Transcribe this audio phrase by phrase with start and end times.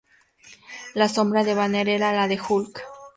[0.95, 2.81] La sombra de Banner era la de Hulk.